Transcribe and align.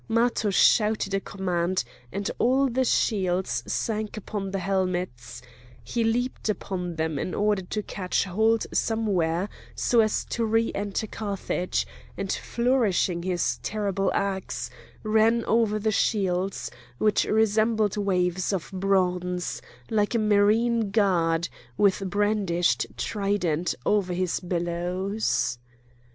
Matho 0.07 0.49
shouted 0.49 1.13
a 1.13 1.19
command 1.19 1.83
and 2.11 2.31
all 2.39 2.67
the 2.67 2.83
shields 2.85 3.61
sank 3.71 4.17
upon 4.17 4.49
the 4.49 4.57
helmets; 4.57 5.43
he 5.83 6.03
leaped 6.03 6.49
upon 6.49 6.95
them 6.95 7.19
in 7.19 7.35
order 7.35 7.61
to 7.61 7.83
catch 7.83 8.23
hold 8.23 8.65
somewhere 8.73 9.47
so 9.75 9.99
as 9.99 10.25
to 10.31 10.43
re 10.43 10.71
enter 10.73 11.05
Carthage; 11.05 11.85
and, 12.17 12.31
flourishing 12.33 13.21
his 13.21 13.59
terrible 13.61 14.11
axe, 14.15 14.71
ran 15.03 15.45
over 15.45 15.77
the 15.77 15.91
shields, 15.91 16.71
which 16.97 17.25
resembled 17.25 17.95
waves 17.95 18.51
of 18.51 18.71
bronze, 18.73 19.61
like 19.91 20.15
a 20.15 20.17
marine 20.17 20.89
god, 20.89 21.47
with 21.77 22.09
brandished 22.09 22.87
trident, 22.97 23.75
over 23.85 24.13
his 24.13 24.39
billows. 24.39 25.59